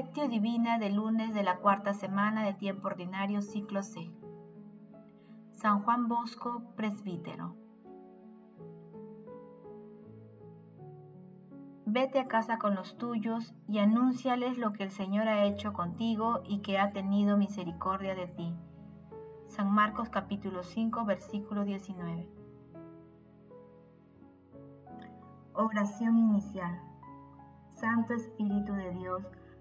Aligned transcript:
Lectio 0.00 0.28
Divina 0.28 0.78
del 0.78 0.94
lunes 0.94 1.34
de 1.34 1.42
la 1.42 1.58
cuarta 1.58 1.92
semana 1.92 2.42
de 2.46 2.54
tiempo 2.54 2.86
ordinario, 2.86 3.42
ciclo 3.42 3.82
C. 3.82 4.10
San 5.52 5.82
Juan 5.82 6.08
Bosco, 6.08 6.62
presbítero. 6.74 7.54
Vete 11.84 12.18
a 12.18 12.28
casa 12.28 12.58
con 12.58 12.74
los 12.74 12.96
tuyos 12.96 13.52
y 13.68 13.78
anúnciales 13.80 14.56
lo 14.56 14.72
que 14.72 14.84
el 14.84 14.90
Señor 14.90 15.28
ha 15.28 15.44
hecho 15.44 15.74
contigo 15.74 16.40
y 16.48 16.62
que 16.62 16.78
ha 16.78 16.92
tenido 16.92 17.36
misericordia 17.36 18.14
de 18.14 18.26
ti. 18.26 18.54
San 19.48 19.70
Marcos 19.70 20.08
capítulo 20.08 20.62
5, 20.62 21.04
versículo 21.04 21.66
19. 21.66 22.26
Oración 25.52 26.16
inicial. 26.16 26.80
Santo 27.74 28.14
Espíritu 28.14 28.72
de 28.72 28.92
Dios, 28.92 29.22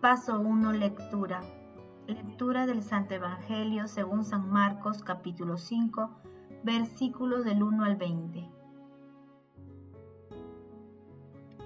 Paso 0.00 0.40
1. 0.40 0.72
Lectura. 0.72 1.42
Lectura 2.06 2.64
del 2.64 2.82
Santo 2.82 3.12
Evangelio 3.12 3.86
según 3.86 4.24
San 4.24 4.48
Marcos 4.48 5.02
capítulo 5.02 5.58
5, 5.58 6.10
versículos 6.64 7.44
del 7.44 7.62
1 7.62 7.84
al 7.84 7.96
20. 7.96 8.48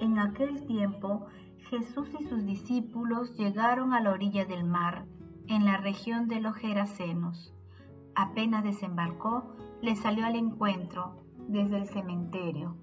En 0.01 0.19
aquel 0.19 0.67
tiempo 0.67 1.27
Jesús 1.71 2.09
y 2.19 2.25
sus 2.25 2.45
discípulos 2.45 3.37
llegaron 3.37 3.93
a 3.93 4.01
la 4.01 4.11
orilla 4.11 4.45
del 4.45 4.65
mar, 4.65 5.07
en 5.47 5.65
la 5.65 5.77
región 5.77 6.27
de 6.27 6.41
los 6.41 6.57
Gerasenos. 6.57 7.55
Apenas 8.17 8.65
desembarcó, 8.65 9.55
le 9.81 9.95
salió 9.95 10.27
al 10.27 10.35
encuentro 10.35 11.23
desde 11.47 11.77
el 11.77 11.87
cementerio, 11.87 12.77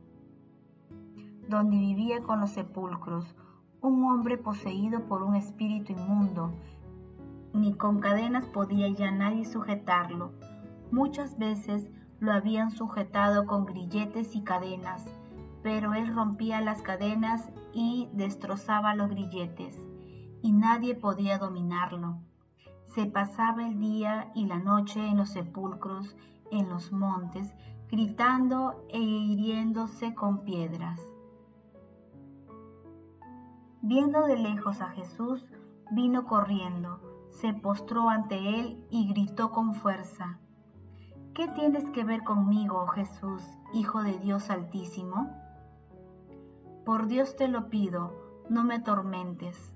donde 1.50 1.76
vivía 1.76 2.22
con 2.22 2.40
los 2.40 2.52
sepulcros 2.52 3.36
un 3.82 4.06
hombre 4.06 4.38
poseído 4.38 5.08
por 5.08 5.24
un 5.24 5.36
espíritu 5.36 5.94
inmundo. 5.94 6.54
Ni 7.54 7.74
con 7.74 8.00
cadenas 8.00 8.46
podía 8.46 8.88
ya 8.90 9.12
nadie 9.12 9.46
sujetarlo. 9.46 10.32
Muchas 10.92 11.38
veces 11.38 11.90
lo 12.20 12.32
habían 12.32 12.70
sujetado 12.72 13.48
con 13.48 13.66
grilletes 13.66 14.36
y 14.36 14.42
cadenas, 14.44 15.04
pero 15.64 15.94
él 15.96 16.14
rompía 16.14 16.62
las 16.62 16.84
cadenas 16.84 17.52
y 17.74 18.10
destrozaba 18.14 18.94
los 18.94 19.10
grilletes, 19.10 19.82
y 20.44 20.52
nadie 20.52 20.94
podía 20.94 21.40
dominarlo. 21.40 22.20
Se 22.86 23.06
pasaba 23.06 23.68
el 23.68 23.80
día 23.80 24.32
y 24.36 24.46
la 24.46 24.60
noche 24.60 25.08
en 25.08 25.18
los 25.18 25.30
sepulcros, 25.30 26.16
en 26.52 26.70
los 26.70 26.92
montes, 26.92 27.52
gritando 27.90 28.86
e 28.90 29.00
hiriéndose 29.00 30.14
con 30.14 30.44
piedras. 30.44 31.11
Viendo 33.84 34.28
de 34.28 34.38
lejos 34.38 34.80
a 34.80 34.90
Jesús, 34.90 35.44
vino 35.90 36.26
corriendo, 36.26 37.00
se 37.32 37.52
postró 37.52 38.10
ante 38.10 38.60
él 38.60 38.86
y 38.92 39.08
gritó 39.08 39.50
con 39.52 39.74
fuerza, 39.74 40.38
¿Qué 41.34 41.48
tienes 41.48 41.90
que 41.90 42.04
ver 42.04 42.24
conmigo, 42.24 42.84
oh 42.84 42.88
Jesús, 42.88 43.42
Hijo 43.74 44.04
de 44.04 44.20
Dios 44.20 44.52
Altísimo? 44.52 45.36
Por 46.86 47.08
Dios 47.08 47.36
te 47.36 47.48
lo 47.48 47.70
pido, 47.70 48.14
no 48.50 48.64
me 48.64 48.76
atormentes. 48.76 49.74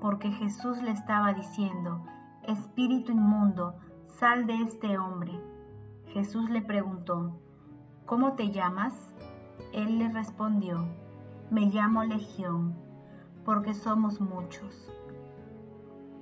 Porque 0.00 0.30
Jesús 0.30 0.80
le 0.80 0.92
estaba 0.92 1.32
diciendo, 1.32 2.04
Espíritu 2.44 3.10
inmundo, 3.10 3.74
sal 4.06 4.46
de 4.46 4.62
este 4.62 4.96
hombre. 4.96 5.32
Jesús 6.12 6.48
le 6.50 6.62
preguntó, 6.62 7.36
¿Cómo 8.06 8.34
te 8.34 8.52
llamas? 8.52 8.94
Él 9.72 9.98
le 9.98 10.08
respondió, 10.08 10.86
Me 11.50 11.62
llamo 11.62 12.04
Legión 12.04 12.91
porque 13.44 13.74
somos 13.74 14.20
muchos. 14.20 14.88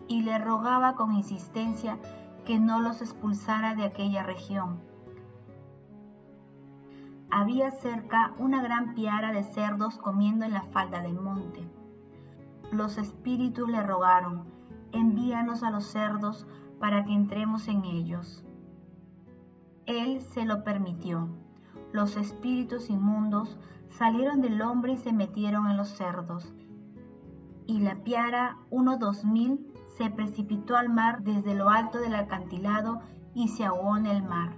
Y 0.08 0.22
le 0.22 0.38
rogaba 0.38 0.94
con 0.94 1.12
insistencia 1.12 1.98
que 2.44 2.58
no 2.58 2.80
los 2.80 3.00
expulsara 3.00 3.74
de 3.74 3.84
aquella 3.84 4.22
región. 4.22 4.80
Había 7.30 7.70
cerca 7.70 8.32
una 8.38 8.60
gran 8.60 8.94
piara 8.94 9.32
de 9.32 9.44
cerdos 9.44 9.98
comiendo 9.98 10.44
en 10.44 10.52
la 10.52 10.62
falda 10.62 11.00
del 11.00 11.14
monte. 11.14 11.62
Los 12.72 12.98
espíritus 12.98 13.68
le 13.68 13.82
rogaron, 13.82 14.44
envíanos 14.92 15.62
a 15.62 15.70
los 15.70 15.84
cerdos 15.84 16.46
para 16.80 17.04
que 17.04 17.12
entremos 17.12 17.68
en 17.68 17.84
ellos. 17.84 18.44
Él 19.86 20.20
se 20.22 20.44
lo 20.44 20.64
permitió. 20.64 21.28
Los 21.92 22.16
espíritus 22.16 22.90
inmundos 22.90 23.58
salieron 23.90 24.40
del 24.40 24.60
hombre 24.62 24.92
y 24.92 24.96
se 24.96 25.12
metieron 25.12 25.68
en 25.68 25.76
los 25.76 25.88
cerdos, 25.88 26.52
y 27.70 27.78
la 27.78 27.94
piara 28.02 28.56
1-2000 28.72 29.60
se 29.96 30.10
precipitó 30.10 30.76
al 30.76 30.88
mar 30.88 31.22
desde 31.22 31.54
lo 31.54 31.70
alto 31.70 31.98
del 31.98 32.16
acantilado 32.16 33.00
y 33.32 33.46
se 33.46 33.64
ahogó 33.64 33.96
en 33.96 34.06
el 34.06 34.24
mar. 34.24 34.56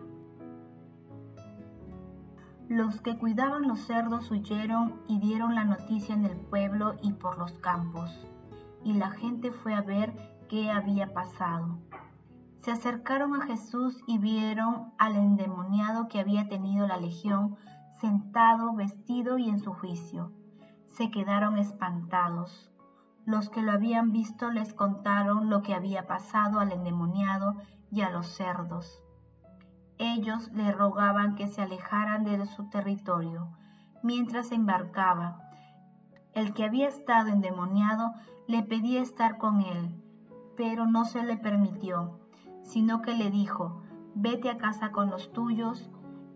Los 2.71 3.03
que 3.03 3.19
cuidaban 3.19 3.69
los 3.69 3.81
cerdos 3.81 4.31
huyeron 4.31 5.03
y 5.09 5.19
dieron 5.19 5.55
la 5.55 5.67
noticia 5.67 6.15
en 6.15 6.25
el 6.25 6.39
pueblo 6.39 6.95
y 7.03 7.13
por 7.13 7.37
los 7.37 7.53
campos, 7.59 8.27
y 8.83 8.95
la 8.95 9.11
gente 9.11 9.53
fue 9.53 9.75
a 9.75 9.83
ver 9.83 10.15
qué 10.49 10.71
había 10.71 11.13
pasado. 11.13 11.79
Se 12.63 12.71
acercaron 12.71 13.35
a 13.35 13.45
Jesús 13.45 14.03
y 14.07 14.17
vieron 14.17 14.95
al 14.97 15.17
endemoniado 15.17 16.09
que 16.09 16.19
había 16.19 16.49
tenido 16.49 16.87
la 16.87 16.97
legión, 16.97 17.57
sentado, 18.01 18.73
vestido 18.73 19.37
y 19.37 19.51
en 19.51 19.59
su 19.59 19.75
juicio. 19.75 20.33
Se 20.89 21.11
quedaron 21.11 21.59
espantados. 21.59 22.72
Los 23.25 23.49
que 23.51 23.63
lo 23.63 23.73
habían 23.73 24.11
visto 24.11 24.51
les 24.51 24.75
contaron 24.75 25.49
lo 25.49 25.63
que 25.63 25.75
había 25.75 26.07
pasado 26.07 26.59
al 26.59 26.73
endemoniado 26.73 27.57
y 27.91 28.01
a 28.01 28.11
los 28.11 28.27
cerdos. 28.27 29.03
Ellos 29.99 30.51
le 30.53 30.73
rogaban 30.73 31.37
que 31.37 31.47
se 31.47 31.63
alejaran 31.63 32.25
de 32.25 32.45
su 32.47 32.69
territorio 32.69 33.53
mientras 34.03 34.49
se 34.49 34.57
embarcaba. 34.57 35.39
El 36.33 36.53
que 36.53 36.65
había 36.65 36.89
estado 36.89 37.29
endemoniado 37.29 38.13
le 38.49 38.63
pedía 38.63 39.01
estar 39.01 39.39
con 39.39 39.61
él, 39.61 40.03
pero 40.57 40.87
no 40.87 41.05
se 41.05 41.23
le 41.23 41.37
permitió, 41.37 42.19
sino 42.63 43.03
que 43.03 43.15
le 43.15 43.31
dijo, 43.31 43.83
vete 44.15 44.51
a 44.51 44.59
casa 44.59 44.91
con 44.91 45.11
los 45.11 45.33
tuyos 45.33 45.91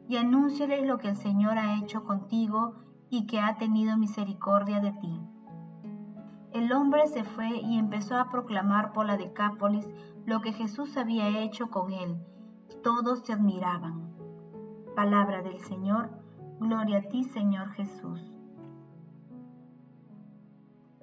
y 0.09 0.17
anúnciales 0.17 0.87
lo 0.87 0.99
que 0.99 1.09
el 1.09 1.17
Señor 1.17 1.59
ha 1.59 1.75
hecho 1.75 2.05
contigo 2.05 2.75
y 3.11 3.27
que 3.27 3.41
ha 3.41 3.57
tenido 3.57 3.97
misericordia 3.97 4.81
de 4.81 4.93
ti. 4.93 5.21
El 6.57 6.73
hombre 6.73 7.07
se 7.07 7.23
fue 7.23 7.59
y 7.59 7.79
empezó 7.79 8.17
a 8.17 8.31
proclamar 8.31 8.95
por 8.95 9.05
la 9.05 9.19
Decápolis 9.19 9.87
lo 10.25 10.41
que 10.41 10.55
Jesús 10.55 10.97
había 10.97 11.43
hecho 11.43 11.69
con 11.69 11.93
él. 11.93 12.17
Todos 12.83 13.19
se 13.27 13.35
admiraban. 13.35 14.09
Palabra 14.95 15.43
del 15.43 15.61
Señor, 15.61 16.09
gloria 16.59 17.01
a 17.01 17.03
ti 17.03 17.25
Señor 17.25 17.73
Jesús. 17.73 18.33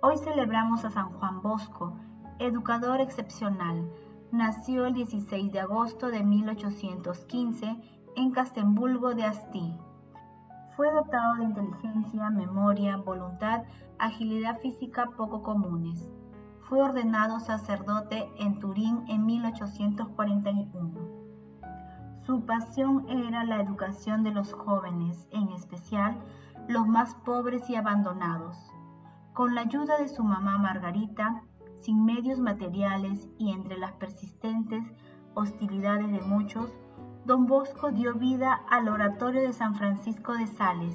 Hoy 0.01 0.17
celebramos 0.17 0.85
a 0.85 0.89
San 0.89 1.11
Juan 1.11 1.43
Bosco, 1.43 1.99
educador 2.39 2.99
excepcional. 2.99 3.87
Nació 4.31 4.87
el 4.87 4.95
16 4.95 5.51
de 5.51 5.59
agosto 5.59 6.07
de 6.07 6.23
1815 6.23 7.77
en 8.15 8.31
Castemburgo 8.31 9.13
de 9.13 9.25
Asti. 9.25 9.75
Fue 10.75 10.91
dotado 10.91 11.35
de 11.35 11.43
inteligencia, 11.43 12.29
memoria, 12.31 12.97
voluntad, 12.97 13.63
agilidad 13.99 14.59
física 14.59 15.11
poco 15.15 15.43
comunes. 15.43 16.07
Fue 16.61 16.81
ordenado 16.81 17.39
sacerdote 17.39 18.27
en 18.39 18.59
Turín 18.59 19.03
en 19.07 19.25
1841. 19.25 21.23
Su 22.25 22.45
pasión 22.45 23.07
era 23.07 23.43
la 23.43 23.61
educación 23.61 24.23
de 24.23 24.31
los 24.31 24.53
jóvenes, 24.53 25.27
en 25.31 25.49
especial 25.49 26.17
los 26.67 26.87
más 26.87 27.13
pobres 27.25 27.69
y 27.69 27.75
abandonados. 27.75 28.57
Con 29.33 29.53
la 29.53 29.61
ayuda 29.61 29.97
de 29.97 30.07
su 30.07 30.23
mamá 30.23 30.57
Margarita, 30.57 31.43
sin 31.81 32.05
medios 32.05 32.39
materiales 32.39 33.27
y 33.37 33.51
entre 33.51 33.77
las 33.77 33.91
persistentes 33.93 34.83
hostilidades 35.35 36.11
de 36.11 36.21
muchos, 36.21 36.73
Don 37.25 37.47
Bosco 37.47 37.91
dio 37.91 38.15
vida 38.15 38.53
al 38.69 38.89
oratorio 38.89 39.41
de 39.41 39.53
San 39.53 39.75
Francisco 39.75 40.33
de 40.33 40.45
Sales. 40.45 40.93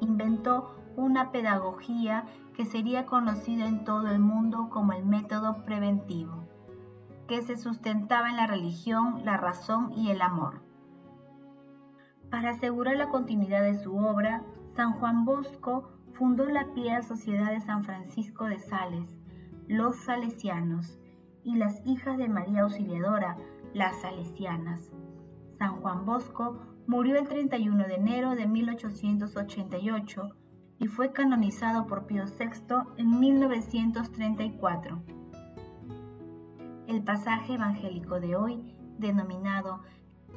Inventó 0.00 0.74
una 0.96 1.30
pedagogía 1.30 2.24
que 2.56 2.64
sería 2.64 3.06
conocida 3.06 3.66
en 3.66 3.84
todo 3.84 4.08
el 4.08 4.18
mundo 4.18 4.68
como 4.70 4.92
el 4.92 5.06
método 5.06 5.64
preventivo, 5.64 6.48
que 7.28 7.42
se 7.42 7.56
sustentaba 7.56 8.28
en 8.28 8.38
la 8.38 8.48
religión, 8.48 9.24
la 9.24 9.36
razón 9.36 9.92
y 9.96 10.10
el 10.10 10.20
amor. 10.20 10.62
Para 12.28 12.50
asegurar 12.50 12.96
la 12.96 13.08
continuidad 13.08 13.62
de 13.62 13.78
su 13.78 13.96
obra, 13.96 14.42
San 14.74 14.94
Juan 14.94 15.24
Bosco 15.24 15.92
fundó 16.14 16.44
la 16.46 16.74
Pía 16.74 17.02
Sociedad 17.02 17.52
de 17.52 17.60
San 17.60 17.84
Francisco 17.84 18.46
de 18.46 18.58
Sales, 18.58 19.16
los 19.68 19.94
Salesianos, 19.94 20.98
y 21.44 21.54
las 21.54 21.86
hijas 21.86 22.18
de 22.18 22.28
María 22.28 22.62
Auxiliadora, 22.62 23.36
las 23.74 24.00
Salesianas. 24.00 24.90
Juan 25.92 26.06
Bosco 26.06 26.56
murió 26.86 27.18
el 27.18 27.28
31 27.28 27.86
de 27.86 27.96
enero 27.96 28.34
de 28.34 28.46
1888 28.46 30.30
y 30.78 30.86
fue 30.86 31.12
canonizado 31.12 31.86
por 31.86 32.06
Pío 32.06 32.24
VI 32.24 32.76
en 32.96 33.20
1934. 33.20 35.02
El 36.86 37.04
pasaje 37.04 37.56
evangélico 37.56 38.20
de 38.20 38.36
hoy, 38.36 38.74
denominado 38.98 39.82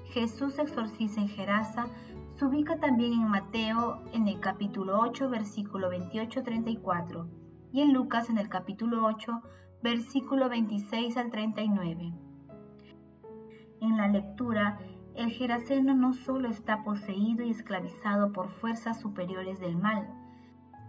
Jesús 0.07 0.59
exorciza 0.59 1.21
en 1.21 1.29
Gerasa, 1.29 1.87
se 2.33 2.43
ubica 2.43 2.77
también 2.77 3.13
en 3.13 3.29
Mateo 3.29 4.03
en 4.11 4.27
el 4.27 4.41
capítulo 4.41 4.99
8, 4.99 5.29
versículo 5.29 5.89
28-34 5.89 7.29
y 7.71 7.79
en 7.79 7.93
Lucas 7.93 8.29
en 8.29 8.39
el 8.39 8.49
capítulo 8.49 9.05
8, 9.05 9.41
versículo 9.81 10.49
26 10.49 11.15
al 11.15 11.31
39. 11.31 12.13
En 13.79 13.97
la 13.97 14.09
lectura, 14.09 14.79
el 15.15 15.31
Geraseno 15.31 15.93
no 15.93 16.13
solo 16.13 16.49
está 16.49 16.83
poseído 16.83 17.43
y 17.43 17.49
esclavizado 17.49 18.33
por 18.33 18.49
fuerzas 18.49 18.99
superiores 18.99 19.59
del 19.59 19.77
mal, 19.77 20.07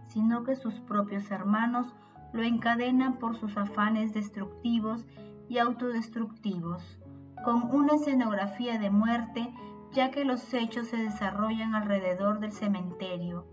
sino 0.07 0.43
que 0.43 0.55
sus 0.55 0.79
propios 0.81 1.31
hermanos 1.31 1.95
lo 2.33 2.43
encadenan 2.43 3.19
por 3.19 3.37
sus 3.37 3.55
afanes 3.57 4.13
destructivos 4.13 5.05
y 5.47 5.59
autodestructivos, 5.59 6.99
con 7.45 7.73
una 7.73 7.95
escenografía 7.95 8.77
de 8.77 8.89
muerte, 8.89 9.53
ya 9.93 10.11
que 10.11 10.25
los 10.25 10.53
hechos 10.53 10.87
se 10.87 10.97
desarrollan 10.97 11.73
alrededor 11.73 12.39
del 12.39 12.51
cementerio. 12.51 13.45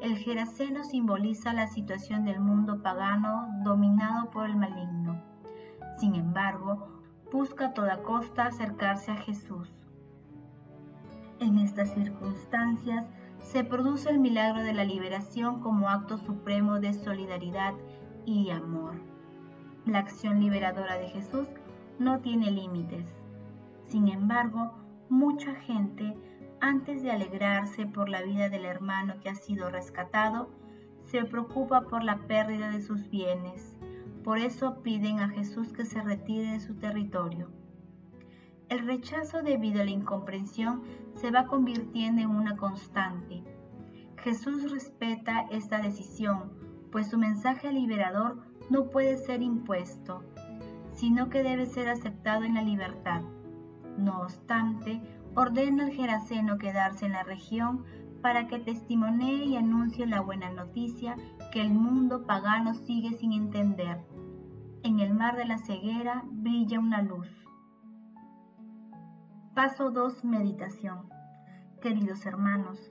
El 0.00 0.16
Geraseno 0.16 0.84
simboliza 0.84 1.52
la 1.52 1.66
situación 1.66 2.24
del 2.24 2.40
mundo 2.40 2.80
pagano 2.82 3.48
dominado 3.64 4.30
por 4.30 4.46
el 4.46 4.56
maligno. 4.56 5.20
Sin 5.98 6.14
embargo, 6.14 6.88
busca 7.32 7.66
a 7.66 7.74
toda 7.74 8.02
costa 8.02 8.46
acercarse 8.46 9.10
a 9.10 9.16
Jesús. 9.16 9.81
En 11.42 11.58
estas 11.58 11.92
circunstancias 11.92 13.04
se 13.40 13.64
produce 13.64 14.08
el 14.08 14.20
milagro 14.20 14.62
de 14.62 14.72
la 14.72 14.84
liberación 14.84 15.60
como 15.60 15.88
acto 15.88 16.16
supremo 16.16 16.78
de 16.78 16.94
solidaridad 16.94 17.74
y 18.24 18.50
amor. 18.50 18.94
La 19.84 19.98
acción 19.98 20.38
liberadora 20.38 20.98
de 20.98 21.08
Jesús 21.08 21.48
no 21.98 22.20
tiene 22.20 22.52
límites. 22.52 23.06
Sin 23.88 24.06
embargo, 24.06 24.72
mucha 25.08 25.56
gente, 25.56 26.16
antes 26.60 27.02
de 27.02 27.10
alegrarse 27.10 27.86
por 27.86 28.08
la 28.08 28.22
vida 28.22 28.48
del 28.48 28.64
hermano 28.64 29.14
que 29.20 29.28
ha 29.28 29.34
sido 29.34 29.68
rescatado, 29.68 30.48
se 31.06 31.24
preocupa 31.24 31.88
por 31.88 32.04
la 32.04 32.18
pérdida 32.28 32.70
de 32.70 32.82
sus 32.82 33.10
bienes. 33.10 33.76
Por 34.22 34.38
eso 34.38 34.80
piden 34.84 35.18
a 35.18 35.28
Jesús 35.28 35.72
que 35.72 35.86
se 35.86 36.00
retire 36.02 36.52
de 36.52 36.60
su 36.60 36.76
territorio. 36.76 37.48
El 38.72 38.86
rechazo 38.86 39.42
debido 39.42 39.82
a 39.82 39.84
la 39.84 39.90
incomprensión 39.90 40.80
se 41.16 41.30
va 41.30 41.44
convirtiendo 41.44 42.22
en 42.22 42.30
una 42.30 42.56
constante. 42.56 43.44
Jesús 44.16 44.72
respeta 44.72 45.44
esta 45.50 45.82
decisión, 45.82 46.54
pues 46.90 47.10
su 47.10 47.18
mensaje 47.18 47.70
liberador 47.70 48.38
no 48.70 48.88
puede 48.88 49.18
ser 49.18 49.42
impuesto, 49.42 50.24
sino 50.94 51.28
que 51.28 51.42
debe 51.42 51.66
ser 51.66 51.90
aceptado 51.90 52.44
en 52.44 52.54
la 52.54 52.62
libertad. 52.62 53.20
No 53.98 54.22
obstante, 54.22 55.02
ordena 55.34 55.84
al 55.84 55.92
Geraseno 55.92 56.56
quedarse 56.56 57.04
en 57.04 57.12
la 57.12 57.24
región 57.24 57.84
para 58.22 58.46
que 58.46 58.58
testimonee 58.58 59.44
y 59.44 59.56
anuncie 59.56 60.06
la 60.06 60.22
buena 60.22 60.50
noticia 60.50 61.18
que 61.52 61.60
el 61.60 61.74
mundo 61.74 62.24
pagano 62.24 62.72
sigue 62.72 63.18
sin 63.18 63.34
entender. 63.34 63.98
En 64.82 64.98
el 64.98 65.12
mar 65.12 65.36
de 65.36 65.44
la 65.44 65.58
ceguera 65.58 66.24
brilla 66.24 66.80
una 66.80 67.02
luz. 67.02 67.41
Paso 69.54 69.90
2. 69.90 70.24
Meditación. 70.24 71.10
Queridos 71.82 72.24
hermanos, 72.24 72.90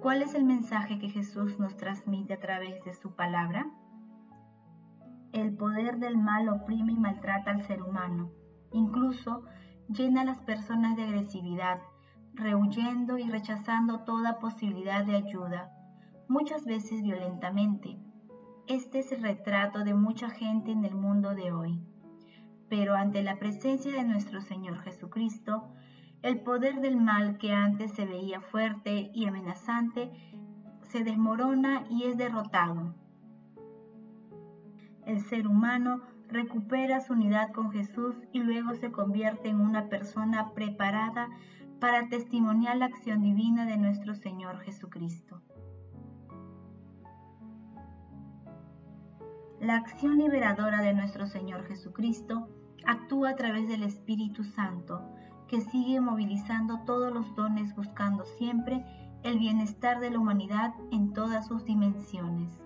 ¿cuál 0.00 0.22
es 0.22 0.34
el 0.34 0.42
mensaje 0.42 0.98
que 0.98 1.08
Jesús 1.08 1.56
nos 1.60 1.76
transmite 1.76 2.34
a 2.34 2.40
través 2.40 2.82
de 2.82 2.94
su 2.94 3.14
palabra? 3.14 3.70
El 5.32 5.54
poder 5.54 5.98
del 5.98 6.18
mal 6.18 6.48
oprime 6.48 6.90
y 6.90 6.96
maltrata 6.96 7.52
al 7.52 7.62
ser 7.62 7.80
humano. 7.80 8.32
Incluso 8.72 9.44
llena 9.88 10.22
a 10.22 10.24
las 10.24 10.40
personas 10.40 10.96
de 10.96 11.04
agresividad, 11.04 11.78
rehuyendo 12.34 13.16
y 13.16 13.30
rechazando 13.30 14.00
toda 14.00 14.40
posibilidad 14.40 15.04
de 15.04 15.14
ayuda, 15.14 15.70
muchas 16.26 16.64
veces 16.64 17.02
violentamente. 17.02 18.00
Este 18.66 18.98
es 18.98 19.12
el 19.12 19.22
retrato 19.22 19.84
de 19.84 19.94
mucha 19.94 20.28
gente 20.28 20.72
en 20.72 20.84
el 20.84 20.96
mundo 20.96 21.36
de 21.36 21.52
hoy. 21.52 21.80
Pero 22.68 22.96
ante 22.96 23.22
la 23.22 23.38
presencia 23.38 23.92
de 23.92 24.02
nuestro 24.02 24.40
Señor 24.40 24.80
Jesucristo, 24.80 25.72
el 26.22 26.40
poder 26.40 26.80
del 26.80 26.96
mal 26.96 27.38
que 27.38 27.52
antes 27.52 27.92
se 27.92 28.04
veía 28.04 28.40
fuerte 28.40 29.10
y 29.14 29.26
amenazante 29.26 30.10
se 30.82 31.02
desmorona 31.04 31.84
y 31.88 32.04
es 32.04 32.16
derrotado. 32.16 32.94
El 35.06 35.20
ser 35.20 35.46
humano 35.46 36.02
recupera 36.28 37.00
su 37.00 37.14
unidad 37.14 37.52
con 37.52 37.72
Jesús 37.72 38.14
y 38.32 38.40
luego 38.40 38.74
se 38.74 38.92
convierte 38.92 39.48
en 39.48 39.60
una 39.60 39.88
persona 39.88 40.52
preparada 40.54 41.28
para 41.80 42.08
testimoniar 42.08 42.76
la 42.76 42.86
acción 42.86 43.22
divina 43.22 43.64
de 43.64 43.78
nuestro 43.78 44.14
Señor 44.14 44.60
Jesucristo. 44.60 45.40
La 49.60 49.76
acción 49.76 50.18
liberadora 50.18 50.82
de 50.82 50.94
nuestro 50.94 51.26
Señor 51.26 51.66
Jesucristo 51.66 52.48
actúa 52.86 53.30
a 53.30 53.36
través 53.36 53.68
del 53.68 53.82
Espíritu 53.82 54.44
Santo, 54.44 55.02
que 55.50 55.60
sigue 55.62 56.00
movilizando 56.00 56.78
todos 56.86 57.12
los 57.12 57.34
dones 57.34 57.74
buscando 57.74 58.24
siempre 58.38 58.84
el 59.24 59.40
bienestar 59.40 59.98
de 59.98 60.10
la 60.10 60.20
humanidad 60.20 60.72
en 60.92 61.12
todas 61.12 61.48
sus 61.48 61.64
dimensiones. 61.64 62.62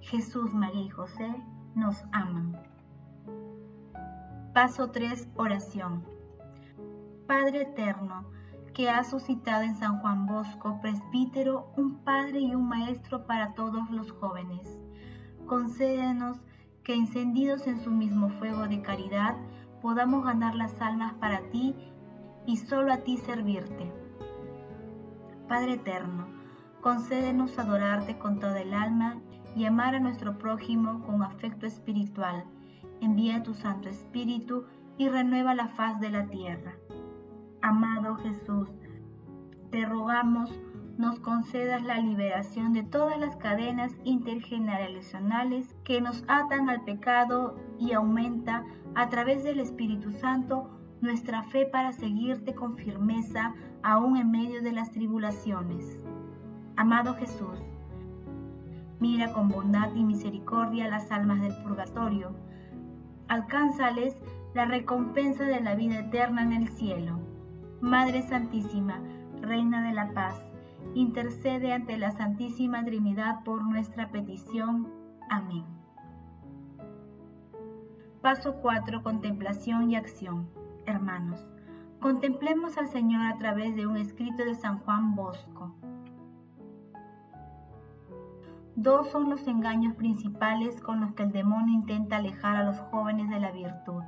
Jesús, 0.00 0.54
María 0.54 0.82
y 0.82 0.88
José 0.90 1.34
nos 1.74 2.04
aman. 2.12 2.56
Paso 4.54 4.92
3. 4.92 5.28
Oración. 5.34 6.04
Padre 7.26 7.62
eterno, 7.62 8.24
que 8.74 8.88
has 8.88 9.10
suscitado 9.10 9.64
en 9.64 9.74
San 9.74 9.98
Juan 9.98 10.26
Bosco, 10.26 10.80
presbítero, 10.80 11.72
un 11.76 11.96
padre 12.04 12.38
y 12.38 12.54
un 12.54 12.68
maestro 12.68 13.26
para 13.26 13.54
todos 13.54 13.90
los 13.90 14.12
jóvenes. 14.12 14.78
Concédenos 15.46 16.38
que 16.84 16.94
encendidos 16.94 17.66
en 17.66 17.80
su 17.80 17.90
mismo 17.90 18.28
fuego 18.38 18.68
de 18.68 18.82
caridad, 18.82 19.36
podamos 19.82 20.24
ganar 20.24 20.54
las 20.54 20.80
almas 20.80 21.14
para 21.14 21.40
ti 21.50 21.74
y 22.46 22.56
solo 22.56 22.92
a 22.92 22.98
ti 22.98 23.16
servirte. 23.18 23.92
Padre 25.48 25.74
eterno, 25.74 26.26
concédenos 26.80 27.58
adorarte 27.58 28.18
con 28.18 28.38
toda 28.38 28.60
el 28.60 28.74
alma 28.74 29.20
y 29.56 29.64
amar 29.64 29.94
a 29.94 30.00
nuestro 30.00 30.38
prójimo 30.38 31.02
con 31.04 31.22
afecto 31.22 31.66
espiritual. 31.66 32.44
Envía 33.00 33.42
tu 33.42 33.54
Santo 33.54 33.88
Espíritu 33.88 34.64
y 34.96 35.08
renueva 35.08 35.54
la 35.54 35.68
faz 35.68 36.00
de 36.00 36.10
la 36.10 36.26
tierra. 36.26 36.74
Amado 37.62 38.16
Jesús, 38.16 38.68
te 39.70 39.84
rogamos 39.84 40.50
nos 41.00 41.18
concedas 41.18 41.82
la 41.82 41.98
liberación 41.98 42.74
de 42.74 42.82
todas 42.82 43.18
las 43.18 43.34
cadenas 43.36 43.90
intergeneracionales 44.04 45.74
que 45.82 46.02
nos 46.02 46.24
atan 46.28 46.68
al 46.68 46.84
pecado 46.84 47.56
y 47.78 47.92
aumenta 47.92 48.66
a 48.94 49.08
través 49.08 49.42
del 49.42 49.60
Espíritu 49.60 50.12
Santo 50.12 50.68
nuestra 51.00 51.42
fe 51.44 51.66
para 51.66 51.92
seguirte 51.92 52.54
con 52.54 52.76
firmeza 52.76 53.54
aún 53.82 54.16
en 54.16 54.30
medio 54.30 54.62
de 54.62 54.72
las 54.72 54.92
tribulaciones. 54.92 55.98
Amado 56.76 57.14
Jesús, 57.14 57.58
mira 59.00 59.32
con 59.32 59.48
bondad 59.48 59.94
y 59.94 60.04
misericordia 60.04 60.88
las 60.88 61.10
almas 61.10 61.40
del 61.40 61.56
purgatorio, 61.62 62.32
alcánzales 63.28 64.14
la 64.54 64.66
recompensa 64.66 65.44
de 65.44 65.60
la 65.60 65.74
vida 65.74 66.00
eterna 66.00 66.42
en 66.42 66.52
el 66.52 66.68
cielo. 66.68 67.18
Madre 67.80 68.22
Santísima, 68.22 69.00
Reina 69.40 69.86
de 69.86 69.94
la 69.94 70.12
Paz, 70.12 70.42
intercede 70.94 71.72
ante 71.72 71.96
la 71.96 72.10
Santísima 72.10 72.84
Trinidad 72.84 73.42
por 73.44 73.62
nuestra 73.62 74.10
petición. 74.10 74.88
Amén. 75.30 75.64
Paso 78.20 78.56
4. 78.60 79.02
Contemplación 79.02 79.90
y 79.90 79.96
acción 79.96 80.59
hermanos, 81.00 81.46
contemplemos 81.98 82.76
al 82.76 82.86
Señor 82.88 83.22
a 83.22 83.38
través 83.38 83.74
de 83.74 83.86
un 83.86 83.96
escrito 83.96 84.44
de 84.44 84.54
San 84.54 84.80
Juan 84.80 85.14
Bosco. 85.14 85.74
Dos 88.76 89.08
son 89.08 89.30
los 89.30 89.46
engaños 89.46 89.94
principales 89.94 90.78
con 90.82 91.00
los 91.00 91.12
que 91.14 91.22
el 91.22 91.32
demonio 91.32 91.74
intenta 91.74 92.16
alejar 92.16 92.56
a 92.56 92.64
los 92.64 92.78
jóvenes 92.90 93.30
de 93.30 93.40
la 93.40 93.50
virtud. 93.50 94.02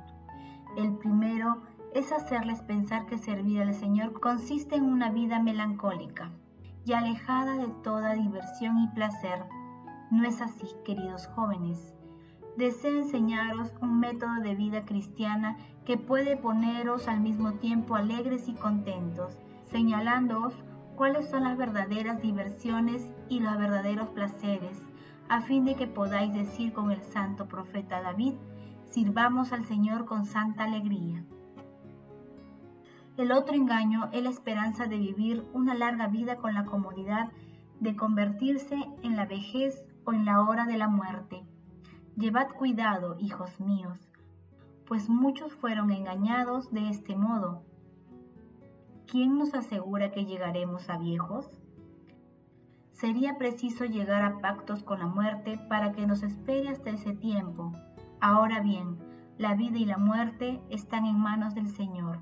El 0.77 0.95
primero 0.97 1.63
es 1.95 2.11
hacerles 2.11 2.61
pensar 2.61 3.07
que 3.07 3.17
servir 3.17 3.63
al 3.63 3.73
Señor 3.73 4.19
consiste 4.19 4.75
en 4.75 4.83
una 4.83 5.09
vida 5.09 5.39
melancólica 5.39 6.29
y 6.85 6.93
alejada 6.93 7.55
de 7.57 7.69
toda 7.83 8.13
diversión 8.13 8.77
y 8.83 8.87
placer. 8.89 9.45
No 10.11 10.27
es 10.27 10.41
así, 10.41 10.67
queridos 10.85 11.25
jóvenes. 11.25 11.95
Deseo 12.57 12.99
enseñaros 12.99 13.73
un 13.81 13.99
método 13.99 14.35
de 14.43 14.53
vida 14.53 14.85
cristiana 14.85 15.57
que 15.85 15.97
puede 15.97 16.37
poneros 16.37 17.07
al 17.07 17.19
mismo 17.19 17.53
tiempo 17.53 17.95
alegres 17.95 18.47
y 18.47 18.53
contentos, 18.53 19.39
señalándoos 19.71 20.53
cuáles 20.95 21.29
son 21.29 21.45
las 21.45 21.57
verdaderas 21.57 22.21
diversiones 22.21 23.09
y 23.27 23.39
los 23.39 23.57
verdaderos 23.57 24.09
placeres, 24.09 24.79
a 25.29 25.41
fin 25.41 25.65
de 25.65 25.73
que 25.73 25.87
podáis 25.87 26.31
decir 26.31 26.73
con 26.73 26.91
el 26.91 27.01
santo 27.01 27.47
profeta 27.47 28.01
David, 28.01 28.35
sirvamos 28.91 29.51
al 29.51 29.65
Señor 29.65 30.05
con 30.05 30.25
santa 30.25 30.65
alegría. 30.65 31.23
El 33.17 33.31
otro 33.31 33.55
engaño 33.55 34.09
es 34.11 34.23
la 34.23 34.29
esperanza 34.29 34.85
de 34.85 34.97
vivir 34.97 35.43
una 35.53 35.73
larga 35.73 36.07
vida 36.07 36.37
con 36.37 36.53
la 36.53 36.65
comodidad 36.65 37.31
de 37.79 37.95
convertirse 37.95 38.75
en 39.01 39.15
la 39.15 39.25
vejez 39.25 39.83
o 40.05 40.13
en 40.13 40.25
la 40.25 40.41
hora 40.41 40.65
de 40.65 40.77
la 40.77 40.87
muerte. 40.87 41.42
Llevad 42.15 42.49
cuidado, 42.49 43.15
hijos 43.19 43.59
míos, 43.59 43.99
pues 44.85 45.09
muchos 45.09 45.53
fueron 45.53 45.91
engañados 45.91 46.71
de 46.71 46.89
este 46.89 47.15
modo. 47.15 47.63
¿Quién 49.07 49.37
nos 49.37 49.53
asegura 49.53 50.11
que 50.11 50.25
llegaremos 50.25 50.89
a 50.89 50.97
viejos? 50.97 51.49
Sería 52.91 53.37
preciso 53.37 53.85
llegar 53.85 54.21
a 54.21 54.39
pactos 54.39 54.83
con 54.83 54.99
la 54.99 55.07
muerte 55.07 55.59
para 55.69 55.91
que 55.91 56.05
nos 56.05 56.23
espere 56.23 56.69
hasta 56.69 56.91
ese 56.91 57.13
tiempo. 57.13 57.73
Ahora 58.21 58.61
bien, 58.61 58.97
la 59.37 59.55
vida 59.55 59.77
y 59.77 59.85
la 59.85 59.97
muerte 59.97 60.61
están 60.69 61.05
en 61.05 61.19
manos 61.19 61.55
del 61.55 61.67
Señor 61.67 62.19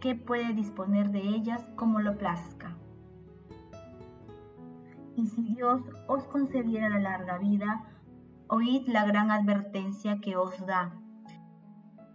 que 0.00 0.14
puede 0.14 0.54
disponer 0.54 1.10
de 1.10 1.20
ellas 1.20 1.64
como 1.76 2.00
lo 2.00 2.16
plazca. 2.16 2.74
Y 5.14 5.26
si 5.26 5.42
Dios 5.42 5.82
os 6.08 6.24
concediera 6.24 6.88
la 6.88 6.98
larga 6.98 7.38
vida, 7.38 7.84
oíd 8.50 8.88
la 8.88 9.04
gran 9.04 9.30
advertencia 9.30 10.20
que 10.20 10.36
os 10.36 10.66
da. 10.66 10.92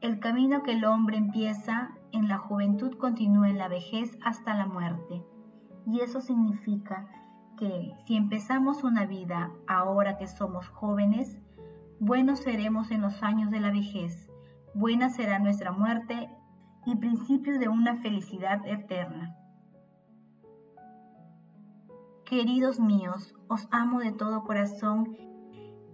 El 0.02 0.20
camino 0.20 0.64
que 0.64 0.74
el 0.74 0.84
hombre 0.84 1.16
empieza 1.18 1.92
en 2.12 2.28
la 2.28 2.38
juventud 2.38 2.98
continúa 2.98 3.50
en 3.50 3.58
la 3.58 3.70
vejez 3.70 4.18
hasta 4.22 4.54
la 4.54 4.66
muerte. 4.66 5.24
Y 5.88 6.02
eso 6.02 6.20
significa 6.20 7.08
que 7.58 7.94
si 8.06 8.18
empezamos 8.18 8.84
una 8.84 9.06
vida 9.06 9.50
ahora 9.66 10.18
que 10.18 10.28
somos 10.28 10.68
jóvenes, 10.68 11.40
buenos 12.02 12.40
seremos 12.40 12.92
en 12.92 13.02
los 13.02 13.24
años 13.24 13.50
de 13.50 13.62
la 13.62 13.72
vejez, 13.72 14.30
buena 14.74 15.10
será 15.10 15.40
nuestra 15.40 15.72
muerte 15.72 16.30
y 16.86 16.98
principio 16.98 17.58
de 17.60 17.70
una 17.70 17.96
felicidad 18.02 18.68
eterna. 18.68 19.38
Queridos 22.26 22.80
míos, 22.82 23.34
os 23.48 23.70
amo 23.72 24.00
de 24.00 24.12
todo 24.12 24.44
corazón 24.44 25.16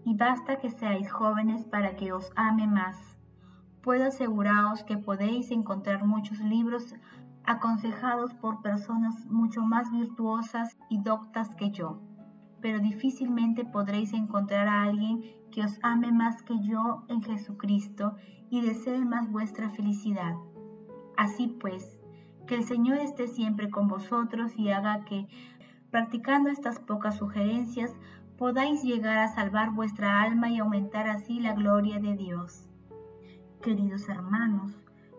y 0.06 0.16
basta 0.16 0.58
que 0.58 0.70
seáis 0.70 1.12
jóvenes 1.12 1.66
para 1.66 1.96
que 1.96 2.14
os 2.14 2.32
ame 2.36 2.68
más. 2.68 3.18
Puedo 3.82 4.06
aseguraros 4.06 4.84
que 4.84 4.98
podéis 4.98 5.52
encontrar 5.52 6.06
muchos 6.06 6.40
libros 6.40 6.94
aconsejados 7.44 8.34
por 8.36 8.62
personas 8.62 9.26
mucho 9.26 9.62
más 9.62 9.92
virtuosas 9.92 10.78
y 10.90 11.02
doctas 11.02 11.50
que 11.56 11.72
yo, 11.72 12.00
pero 12.62 12.80
difícilmente 12.80 13.66
podréis 13.66 14.14
encontrar 14.14 14.68
a 14.68 14.84
alguien 14.84 15.24
que 15.52 15.64
os 15.64 15.80
ame 15.84 16.12
más 16.12 16.44
que 16.44 16.60
yo 16.62 17.04
en 17.08 17.22
Jesucristo 17.22 18.16
y 18.50 18.62
desee 18.62 19.04
más 19.06 19.32
vuestra 19.32 19.70
felicidad. 19.70 20.36
Así 21.18 21.48
pues, 21.48 22.00
que 22.48 22.56
el 22.56 22.64
Señor 22.64 22.98
esté 22.98 23.28
siempre 23.28 23.70
con 23.70 23.88
vosotros 23.88 24.58
y 24.58 24.70
haga 24.70 25.04
que, 25.06 25.28
practicando 25.90 26.50
estas 26.50 26.80
pocas 26.80 27.18
sugerencias, 27.18 27.96
podáis 28.42 28.82
llegar 28.82 29.20
a 29.20 29.28
salvar 29.28 29.70
vuestra 29.70 30.24
alma 30.24 30.50
y 30.50 30.58
aumentar 30.58 31.08
así 31.08 31.40
la 31.40 31.54
gloria 31.54 32.00
de 32.00 32.16
Dios. 32.16 32.68
Queridos 33.62 34.10
hermanos, 34.10 34.76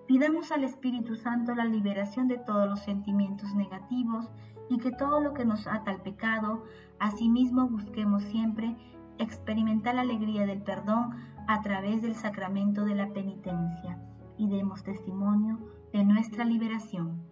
pidamos 0.09 0.51
al 0.51 0.65
Espíritu 0.65 1.15
Santo 1.15 1.55
la 1.55 1.65
liberación 1.65 2.27
de 2.27 2.39
todos 2.39 2.69
los 2.69 2.81
sentimientos 2.81 3.55
negativos 3.55 4.29
y 4.69 4.79
que 4.79 4.91
todo 4.91 5.21
lo 5.21 5.35
que 5.35 5.45
nos 5.45 5.69
ata 5.69 5.93
al 5.93 6.03
pecado, 6.03 6.65
asimismo 6.99 7.69
busquemos 7.69 8.25
siempre 8.25 8.77
experimentar 9.19 9.95
la 9.95 10.01
alegría 10.01 10.45
del 10.45 10.63
perdón 10.65 11.15
a 11.47 11.63
través 11.63 12.03
del 12.03 12.17
sacramento 12.17 12.85
de 12.85 12.97
la 12.97 13.13
penitencia 13.13 14.01
y 14.37 14.49
demos 14.49 14.83
testimonio 14.83 15.61
de 15.93 16.03
nuestra 16.03 16.45
liberación. 16.45 17.23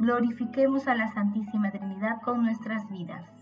Glorifiquemos 0.00 0.88
a 0.88 0.96
la 0.96 1.12
Santísima 1.12 1.70
Trinidad 1.70 2.20
con 2.22 2.42
nuestras 2.42 2.90
vidas. 2.90 3.41